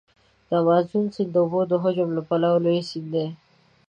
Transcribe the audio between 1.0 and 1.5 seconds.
سیند د